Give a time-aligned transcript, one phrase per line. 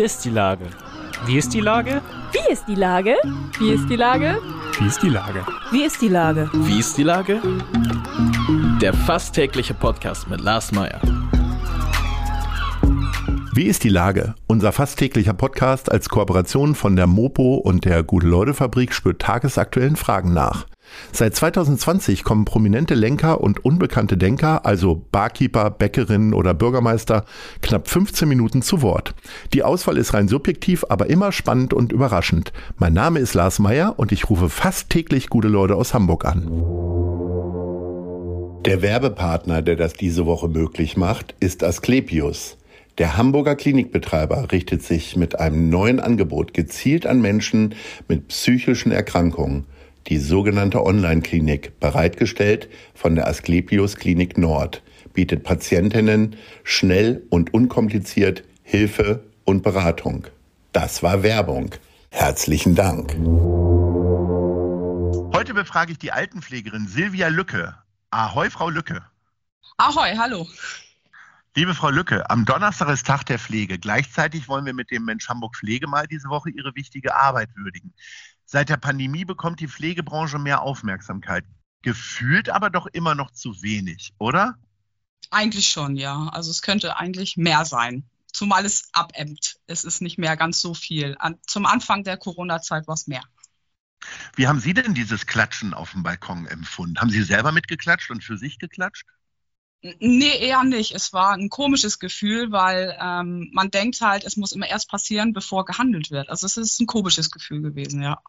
[0.00, 0.64] Wie ist die Lage?
[1.26, 2.00] Wie ist die Lage?
[2.32, 3.16] Wie ist die Lage?
[3.58, 4.38] Wie ist die Lage?
[4.78, 5.44] Wie ist die Lage?
[5.70, 6.50] Wie ist die Lage?
[6.54, 7.42] Wie ist die Lage?
[8.80, 11.02] Der fast tägliche Podcast mit Lars Meyer.
[13.52, 14.34] Wie ist die Lage?
[14.46, 20.32] Unser fast täglicher Podcast als Kooperation von der Mopo und der Gute-Leute-Fabrik spürt tagesaktuellen Fragen
[20.32, 20.64] nach.
[21.12, 27.24] Seit 2020 kommen prominente Lenker und unbekannte Denker, also Barkeeper, Bäckerinnen oder Bürgermeister,
[27.62, 29.14] knapp 15 Minuten zu Wort.
[29.52, 32.52] Die Auswahl ist rein subjektiv, aber immer spannend und überraschend.
[32.78, 36.48] Mein Name ist Lars Meyer und ich rufe fast täglich gute Leute aus Hamburg an.
[38.66, 42.58] Der Werbepartner, der das diese Woche möglich macht, ist Asklepios.
[42.98, 47.74] Der Hamburger Klinikbetreiber richtet sich mit einem neuen Angebot gezielt an Menschen
[48.08, 49.64] mit psychischen Erkrankungen
[50.06, 54.82] die sogenannte Online-Klinik, bereitgestellt von der Asklepios Klinik Nord,
[55.12, 60.26] bietet Patientinnen schnell und unkompliziert Hilfe und Beratung.
[60.72, 61.70] Das war Werbung.
[62.10, 63.16] Herzlichen Dank.
[65.34, 67.74] Heute befrage ich die Altenpflegerin Silvia Lücke.
[68.10, 69.00] Ahoi, Frau Lücke.
[69.76, 70.46] Ahoi, hallo.
[71.56, 73.78] Liebe Frau Lücke, am Donnerstag ist Tag der Pflege.
[73.78, 77.92] Gleichzeitig wollen wir mit dem Mensch Hamburg Pflege mal diese Woche Ihre wichtige Arbeit würdigen.
[78.52, 81.44] Seit der Pandemie bekommt die Pflegebranche mehr Aufmerksamkeit.
[81.82, 84.56] Gefühlt aber doch immer noch zu wenig, oder?
[85.30, 86.26] Eigentlich schon, ja.
[86.32, 88.10] Also es könnte eigentlich mehr sein.
[88.32, 89.60] Zumal es abebbt.
[89.68, 91.14] Es ist nicht mehr ganz so viel.
[91.20, 93.22] An, zum Anfang der Corona-Zeit war es mehr.
[94.34, 96.98] Wie haben Sie denn dieses Klatschen auf dem Balkon empfunden?
[96.98, 99.06] Haben Sie selber mitgeklatscht und für sich geklatscht?
[100.00, 100.92] Nee, eher nicht.
[100.92, 105.32] Es war ein komisches Gefühl, weil ähm, man denkt halt, es muss immer erst passieren,
[105.32, 106.28] bevor gehandelt wird.
[106.30, 108.20] Also es ist ein komisches Gefühl gewesen, ja.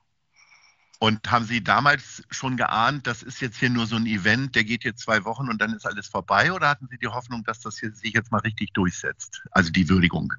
[1.03, 4.63] Und haben Sie damals schon geahnt, das ist jetzt hier nur so ein Event, der
[4.63, 6.53] geht jetzt zwei Wochen und dann ist alles vorbei?
[6.53, 9.41] Oder hatten Sie die Hoffnung, dass das hier sich jetzt mal richtig durchsetzt?
[9.49, 10.31] Also die Würdigung?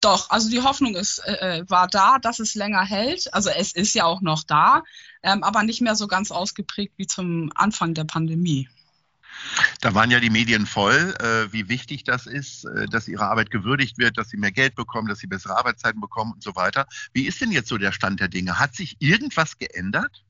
[0.00, 3.34] Doch, also die Hoffnung ist, äh, äh, war da, dass es länger hält.
[3.34, 4.84] Also es ist ja auch noch da,
[5.24, 8.68] ähm, aber nicht mehr so ganz ausgeprägt wie zum Anfang der Pandemie.
[9.80, 13.50] Da waren ja die Medien voll, äh, wie wichtig das ist, äh, dass ihre Arbeit
[13.50, 16.86] gewürdigt wird, dass sie mehr Geld bekommen, dass sie bessere Arbeitszeiten bekommen und so weiter.
[17.12, 18.58] Wie ist denn jetzt so der Stand der Dinge?
[18.58, 20.22] Hat sich irgendwas geändert?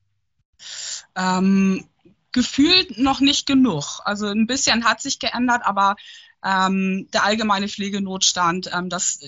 [1.17, 1.85] Ähm,
[2.33, 4.01] gefühlt noch nicht genug.
[4.05, 5.97] Also ein bisschen hat sich geändert, aber
[6.45, 9.21] ähm, der allgemeine Pflegenotstand, ähm, dass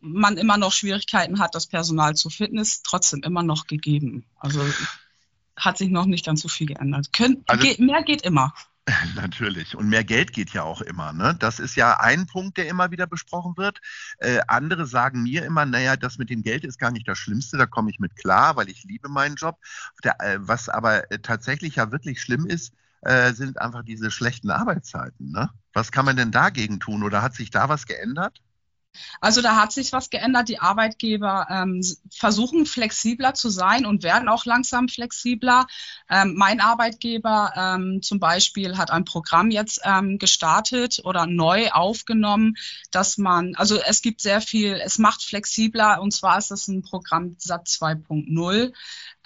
[0.00, 4.24] man immer noch Schwierigkeiten hat, das Personal zu finden, ist trotzdem immer noch gegeben.
[4.38, 4.64] Also
[5.56, 7.12] hat sich noch nicht ganz so viel geändert.
[7.12, 8.54] Kön also, geht, mehr geht immer.
[9.14, 9.76] Natürlich.
[9.76, 11.12] Und mehr Geld geht ja auch immer.
[11.12, 11.34] Ne?
[11.38, 13.80] Das ist ja ein Punkt, der immer wieder besprochen wird.
[14.18, 17.56] Äh, andere sagen mir immer, naja, das mit dem Geld ist gar nicht das Schlimmste,
[17.56, 19.58] da komme ich mit klar, weil ich liebe meinen Job.
[20.02, 24.50] Der, äh, was aber äh, tatsächlich ja wirklich schlimm ist, äh, sind einfach diese schlechten
[24.50, 25.30] Arbeitszeiten.
[25.30, 25.50] Ne?
[25.72, 28.42] Was kann man denn dagegen tun oder hat sich da was geändert?
[29.20, 30.48] Also da hat sich was geändert.
[30.48, 35.66] Die Arbeitgeber ähm, versuchen flexibler zu sein und werden auch langsam flexibler.
[36.08, 42.54] Ähm, mein Arbeitgeber ähm, zum Beispiel hat ein Programm jetzt ähm, gestartet oder neu aufgenommen,
[42.90, 46.82] dass man, also es gibt sehr viel, es macht flexibler und zwar ist das ein
[46.82, 48.72] Programm SAT 2.0.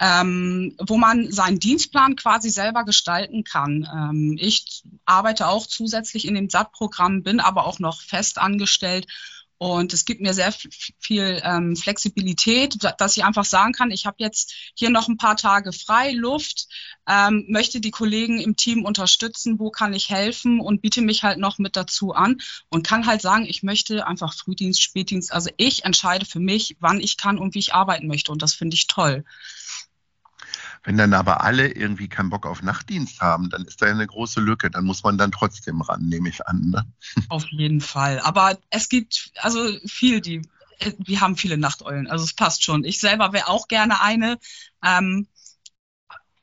[0.01, 3.85] Ähm, wo man seinen Dienstplan quasi selber gestalten kann.
[3.93, 9.07] Ähm, ich arbeite auch zusätzlich in dem SAT-Programm, bin aber auch noch fest angestellt
[9.59, 10.53] und es gibt mir sehr
[10.99, 15.35] viel ähm, Flexibilität, dass ich einfach sagen kann, ich habe jetzt hier noch ein paar
[15.35, 16.69] Tage frei, Luft,
[17.09, 21.39] ähm, möchte die Kollegen im Team unterstützen, wo kann ich helfen und biete mich halt
[21.39, 22.37] noch mit dazu an
[22.69, 25.33] und kann halt sagen, ich möchte einfach Frühdienst, Spätdienst.
[25.33, 28.31] Also ich entscheide für mich, wann ich kann und wie ich arbeiten möchte.
[28.31, 29.25] Und das finde ich toll.
[30.83, 34.39] Wenn dann aber alle irgendwie keinen Bock auf Nachtdienst haben, dann ist da eine große
[34.39, 34.71] Lücke.
[34.71, 36.69] Dann muss man dann trotzdem ran, nehme ich an.
[36.69, 36.85] Ne?
[37.29, 38.19] Auf jeden Fall.
[38.19, 40.41] Aber es gibt also viel, die
[40.97, 42.83] wir haben viele Nachteulen, also es passt schon.
[42.83, 44.37] Ich selber wäre auch gerne eine.
[44.83, 45.27] Ähm,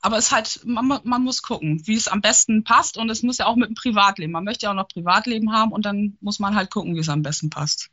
[0.07, 2.97] aber es halt, man, man, muss gucken, wie es am besten passt.
[2.97, 4.31] Und es muss ja auch mit dem Privatleben.
[4.31, 7.09] Man möchte ja auch noch Privatleben haben und dann muss man halt gucken, wie es
[7.09, 7.91] am besten passt.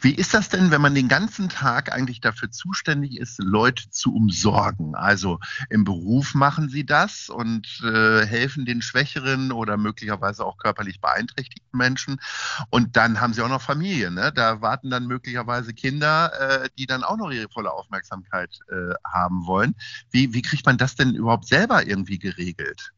[0.00, 4.16] Wie ist das denn, wenn man den ganzen Tag eigentlich dafür zuständig ist, Leute zu
[4.16, 4.96] umsorgen?
[4.96, 5.38] Also
[5.70, 11.78] im Beruf machen Sie das und äh, helfen den schwächeren oder möglicherweise auch körperlich beeinträchtigten
[11.78, 12.20] Menschen.
[12.70, 14.10] Und dann haben Sie auch noch Familie.
[14.10, 14.32] Ne?
[14.34, 16.32] Da warten dann möglicherweise Kinder,
[16.64, 19.76] äh, die dann auch noch ihre volle Aufmerksamkeit äh, haben wollen.
[20.10, 21.27] Wie, wie kriegt man das denn überhaupt?
[21.28, 22.92] Überhaupt selber irgendwie geregelt?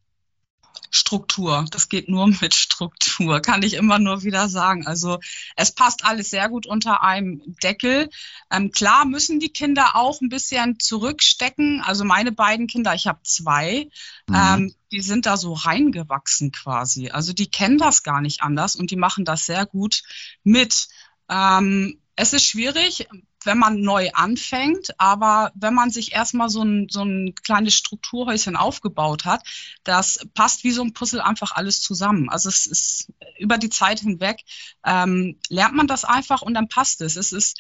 [0.93, 1.67] Struktur.
[1.71, 4.87] Das geht nur mit Struktur, kann ich immer nur wieder sagen.
[4.87, 5.19] Also
[5.57, 8.09] es passt alles sehr gut unter einem Deckel.
[8.51, 11.83] Ähm, klar müssen die Kinder auch ein bisschen zurückstecken.
[11.85, 13.89] Also meine beiden Kinder, ich habe zwei,
[14.29, 14.35] mhm.
[14.35, 17.11] ähm, die sind da so reingewachsen quasi.
[17.11, 20.03] Also die kennen das gar nicht anders und die machen das sehr gut
[20.45, 20.89] mit.
[21.29, 23.09] Ähm, Es ist schwierig,
[23.45, 28.57] wenn man neu anfängt, aber wenn man sich erstmal so ein, so ein kleines Strukturhäuschen
[28.57, 29.43] aufgebaut hat,
[29.85, 32.29] das passt wie so ein Puzzle einfach alles zusammen.
[32.29, 34.43] Also es ist über die Zeit hinweg,
[34.85, 37.17] ähm, lernt man das einfach und dann passt es.
[37.17, 37.59] Es ist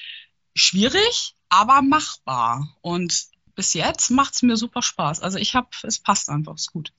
[0.54, 2.68] schwierig, aber machbar.
[2.82, 5.20] Und bis jetzt macht es mir super Spaß.
[5.20, 6.92] Also ich habe, es passt einfach, ist gut.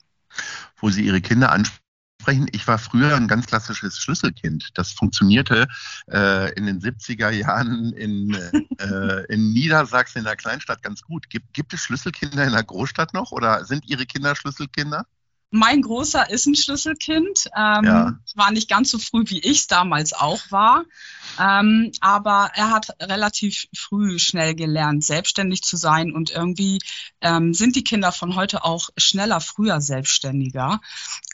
[0.78, 1.91] Wo Sie Ihre Kinder ansprechen,
[2.22, 2.46] sprechen.
[2.52, 4.70] Ich war früher ein ganz klassisches Schlüsselkind.
[4.74, 5.66] Das funktionierte
[6.10, 8.34] äh, in den 70er Jahren in,
[8.78, 11.28] äh, in Niedersachsen, in der Kleinstadt, ganz gut.
[11.28, 15.04] Gibt, gibt es Schlüsselkinder in der Großstadt noch oder sind Ihre Kinder Schlüsselkinder?
[15.54, 17.50] Mein Großer ist ein Schlüsselkind.
[17.54, 18.18] Ähm, ja.
[18.34, 20.86] War nicht ganz so früh, wie ich es damals auch war.
[21.38, 26.12] Ähm, aber er hat relativ früh schnell gelernt, selbstständig zu sein.
[26.12, 26.78] Und irgendwie
[27.20, 30.80] ähm, sind die Kinder von heute auch schneller, früher selbstständiger.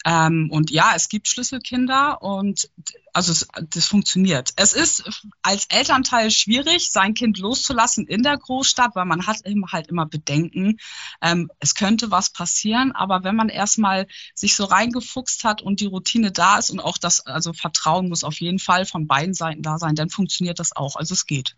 [0.05, 2.71] Ähm, und ja, es gibt Schlüsselkinder und
[3.13, 4.51] also es, das funktioniert.
[4.57, 5.05] Es ist
[5.43, 10.07] als Elternteil schwierig, sein Kind loszulassen in der Großstadt, weil man hat immer halt immer
[10.07, 10.79] Bedenken.
[11.21, 15.87] Ähm, es könnte was passieren, aber wenn man erstmal sich so reingefuchst hat und die
[15.87, 19.63] Routine da ist und auch das, also Vertrauen muss auf jeden Fall von beiden Seiten
[19.63, 20.95] da sein, dann funktioniert das auch.
[20.97, 21.57] Also es geht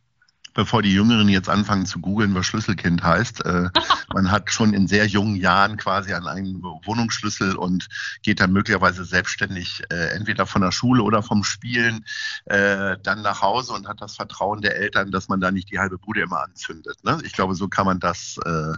[0.54, 3.44] bevor die Jüngeren jetzt anfangen zu googeln, was Schlüsselkind heißt.
[3.44, 3.68] Äh,
[4.14, 7.88] man hat schon in sehr jungen Jahren quasi an einen Wohnungsschlüssel und
[8.22, 12.04] geht dann möglicherweise selbstständig äh, entweder von der Schule oder vom Spielen
[12.46, 15.78] äh, dann nach Hause und hat das Vertrauen der Eltern, dass man da nicht die
[15.78, 17.04] halbe Bude immer anzündet.
[17.04, 17.20] Ne?
[17.24, 18.72] Ich glaube, so kann man das äh,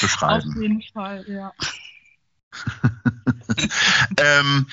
[0.00, 0.50] beschreiben.
[0.50, 1.52] Auf jeden Fall, ja.
[4.18, 4.66] ähm,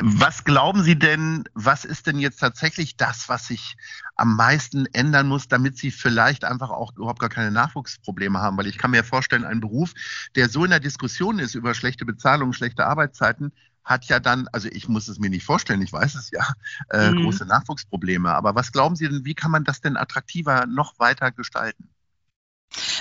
[0.00, 3.76] was glauben Sie denn, was ist denn jetzt tatsächlich das, was sich
[4.16, 8.56] am meisten ändern muss, damit Sie vielleicht einfach auch überhaupt gar keine Nachwuchsprobleme haben?
[8.56, 9.92] Weil ich kann mir vorstellen, ein Beruf,
[10.34, 13.52] der so in der Diskussion ist über schlechte Bezahlung, schlechte Arbeitszeiten,
[13.84, 16.46] hat ja dann, also ich muss es mir nicht vorstellen, ich weiß es ja,
[16.90, 17.22] äh, mhm.
[17.22, 18.30] große Nachwuchsprobleme.
[18.30, 21.88] Aber was glauben Sie denn, wie kann man das denn attraktiver noch weiter gestalten?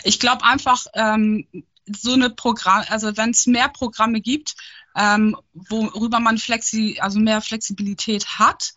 [0.03, 1.45] Ich glaube einfach, ähm,
[1.87, 4.55] so eine Programm, also wenn es mehr Programme gibt,
[4.95, 8.73] ähm, worüber man flexi, also mehr Flexibilität hat,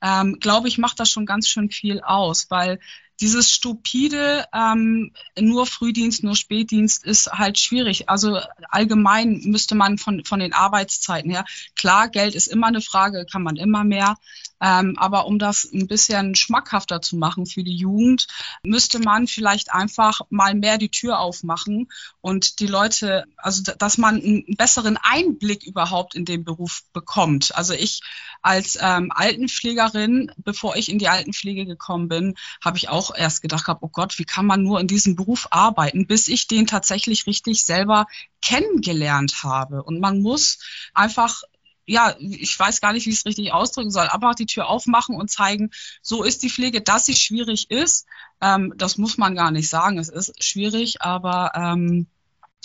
[0.00, 2.78] ähm, glaube ich, macht das schon ganz schön viel aus, weil
[3.20, 8.08] dieses stupide, ähm, nur Frühdienst, nur Spätdienst ist halt schwierig.
[8.08, 11.44] Also allgemein müsste man von, von den Arbeitszeiten her,
[11.76, 14.16] klar, Geld ist immer eine Frage, kann man immer mehr.
[14.60, 18.28] Ähm, aber um das ein bisschen schmackhafter zu machen für die Jugend,
[18.64, 21.88] müsste man vielleicht einfach mal mehr die Tür aufmachen
[22.20, 27.54] und die Leute, also dass man einen besseren Einblick überhaupt in den Beruf bekommt.
[27.54, 28.00] Also ich
[28.42, 33.66] als ähm, Altenpflegerin, bevor ich in die Altenpflege gekommen bin, habe ich auch erst gedacht,
[33.80, 37.64] oh Gott, wie kann man nur in diesem Beruf arbeiten, bis ich den tatsächlich richtig
[37.64, 38.06] selber
[38.40, 39.82] kennengelernt habe.
[39.82, 40.58] Und man muss
[40.94, 41.42] einfach
[41.86, 45.16] ja, ich weiß gar nicht, wie ich es richtig ausdrücken soll, einfach die Tür aufmachen
[45.16, 45.70] und zeigen,
[46.00, 48.06] so ist die Pflege, dass sie schwierig ist.
[48.40, 49.98] Ähm, das muss man gar nicht sagen.
[49.98, 52.06] Es ist schwierig, aber ähm,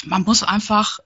[0.06, 1.00] man muss einfach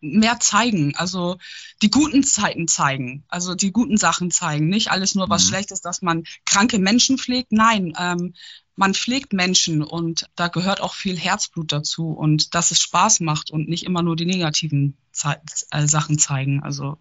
[0.00, 1.36] mehr zeigen, also
[1.82, 5.48] die guten Zeiten zeigen, also die guten Sachen zeigen, nicht alles nur was mhm.
[5.48, 7.52] Schlechtes, dass man kranke Menschen pflegt.
[7.52, 8.34] Nein, ähm,
[8.80, 13.50] man pflegt Menschen und da gehört auch viel Herzblut dazu und dass es Spaß macht
[13.50, 15.36] und nicht immer nur die negativen Ze
[15.70, 16.62] äh, Sachen zeigen.
[16.62, 16.96] Also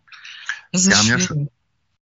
[0.74, 1.50] das ist ja schon,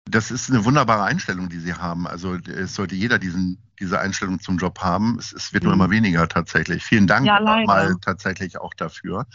[0.04, 2.06] das ist eine wunderbare Einstellung, die Sie haben.
[2.06, 5.18] Also es sollte jeder diesen, diese Einstellung zum Job haben.
[5.18, 5.70] Es, es wird mhm.
[5.70, 6.84] nur immer weniger tatsächlich.
[6.84, 9.26] Vielen Dank ja, mal tatsächlich auch dafür.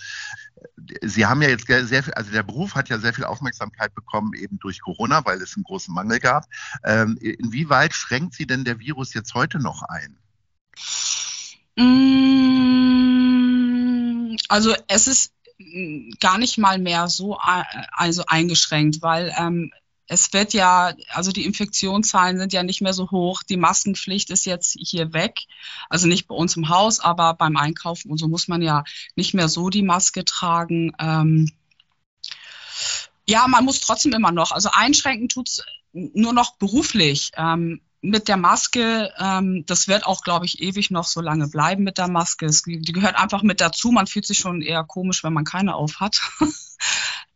[1.04, 4.32] Sie haben ja jetzt sehr viel, also der Beruf hat ja sehr viel Aufmerksamkeit bekommen,
[4.36, 6.46] eben durch Corona, weil es einen großen Mangel gab.
[6.86, 10.16] Ähm, inwieweit schränkt Sie denn der Virus jetzt heute noch ein?
[11.76, 12.36] Mm,
[14.48, 15.34] also es ist
[16.20, 17.38] gar nicht mal mehr so
[17.92, 19.72] also eingeschränkt, weil ähm,
[20.10, 23.44] es wird ja, also die Infektionszahlen sind ja nicht mehr so hoch.
[23.44, 25.42] Die Maskenpflicht ist jetzt hier weg.
[25.88, 28.84] Also nicht bei uns im Haus, aber beim Einkaufen und so muss man ja
[29.16, 30.94] nicht mehr so die Maske tragen.
[30.98, 31.52] Ähm,
[33.28, 34.52] ja, man muss trotzdem immer noch.
[34.52, 37.32] Also einschränken tut's nur noch beruflich.
[37.38, 41.84] Ähm, mit der Maske, ähm, das wird auch, glaube ich, ewig noch so lange bleiben
[41.84, 42.46] mit der Maske.
[42.46, 43.92] Es, die gehört einfach mit dazu.
[43.92, 46.20] Man fühlt sich schon eher komisch, wenn man keine auf hat.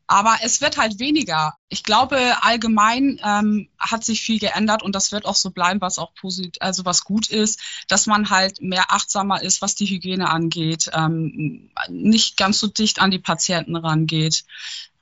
[0.08, 1.56] Aber es wird halt weniger.
[1.70, 5.98] Ich glaube, allgemein ähm, hat sich viel geändert und das wird auch so bleiben, was
[5.98, 10.30] auch positiv, also was gut ist, dass man halt mehr achtsamer ist, was die Hygiene
[10.30, 14.44] angeht, ähm, nicht ganz so dicht an die Patienten rangeht.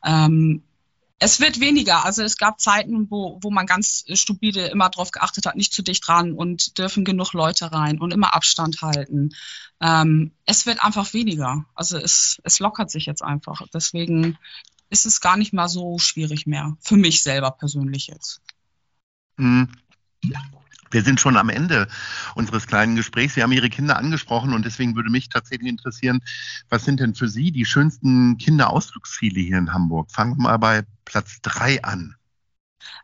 [0.04, 0.64] Ähm,
[1.24, 2.04] es wird weniger.
[2.04, 5.84] Also es gab Zeiten, wo, wo man ganz stupide immer darauf geachtet hat, nicht zu
[5.84, 9.30] dicht ran und dürfen genug Leute rein und immer Abstand halten.
[9.80, 11.64] Ähm, es wird einfach weniger.
[11.76, 13.62] Also es, es lockert sich jetzt einfach.
[13.72, 14.40] Deswegen
[14.90, 16.76] ist es gar nicht mal so schwierig mehr.
[16.82, 18.42] Für mich selber persönlich jetzt.
[19.38, 19.70] Mhm.
[20.92, 21.88] Wir sind schon am Ende
[22.36, 23.36] unseres kleinen Gesprächs.
[23.36, 26.22] Sie haben Ihre Kinder angesprochen und deswegen würde mich tatsächlich interessieren,
[26.70, 30.12] was sind denn für Sie die schönsten Kinderausflugsziele hier in Hamburg?
[30.12, 32.16] Fangen wir mal bei Platz drei an.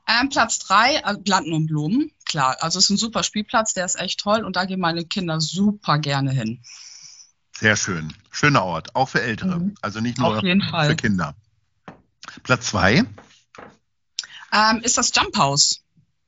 [0.08, 2.12] Ähm, Platz drei, äh, Landen und Blumen.
[2.26, 5.06] Klar, also es ist ein super Spielplatz, der ist echt toll und da gehen meine
[5.06, 6.62] Kinder super gerne hin.
[7.58, 8.14] Sehr schön.
[8.32, 9.60] Schöner Ort, auch für Ältere.
[9.60, 9.76] Mhm.
[9.82, 11.36] Also nicht nur für Kinder.
[12.44, 13.04] Platz zwei.
[14.54, 15.84] Ähm, ist das Jump House.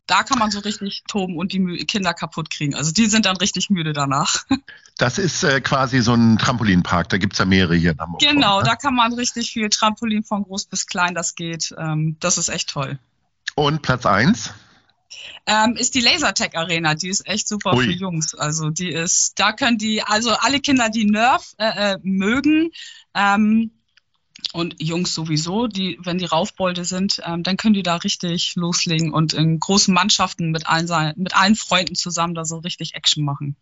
[0.10, 2.74] Da kann man so richtig toben und die Kinder kaputt kriegen.
[2.74, 4.46] Also die sind dann richtig müde danach.
[4.98, 7.08] Das ist äh, quasi so ein Trampolinpark.
[7.08, 8.20] Da gibt es ja mehrere hier in Hamburg.
[8.20, 8.66] Genau, ne?
[8.66, 11.74] da kann man richtig viel Trampolin von groß bis klein, das geht.
[11.78, 13.00] Ähm, das ist echt toll.
[13.56, 14.52] Und Platz eins?
[15.46, 16.96] Ähm, ist die Lasertech Arena.
[16.96, 17.86] Die ist echt super Ui.
[17.86, 18.36] für Jungs.
[18.36, 22.72] Also die ist, da können die, also alle Kinder, die Nerf äh, äh, mögen,
[23.16, 23.72] ähm,
[24.54, 29.14] und Jungs sowieso, die, wenn die Raufbolde sind, ähm, dann können die da richtig loslegen
[29.14, 33.56] und in großen Mannschaften mit allen, mit allen Freunden zusammen da so richtig Action machen.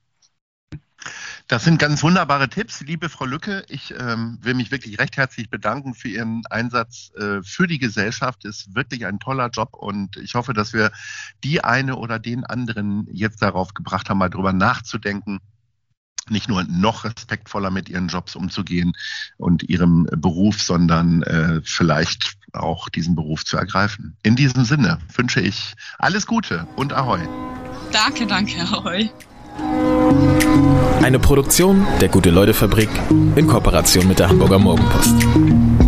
[1.48, 3.64] Das sind ganz wunderbare Tipps, liebe Frau Lücke.
[3.70, 8.44] Ich ähm, will mich wirklich recht herzlich bedanken für Ihren Einsatz äh, für die Gesellschaft.
[8.44, 10.92] Ist wirklich ein toller Job und ich hoffe, dass wir
[11.44, 15.40] die eine oder den anderen jetzt darauf gebracht haben, mal drüber nachzudenken,
[16.32, 18.94] nicht nur noch respektvoller mit ihren Jobs umzugehen
[19.38, 24.16] und ihrem Beruf, sondern äh, vielleicht auch diesen Beruf zu ergreifen.
[24.24, 27.20] In diesem Sinne wünsche ich alles Gute und Ahoi.
[27.92, 29.10] Danke, danke, Ahoi.
[31.02, 32.90] Eine Produktion der Gute-Leute-Fabrik
[33.36, 35.87] in Kooperation mit der Hamburger Morgenpost.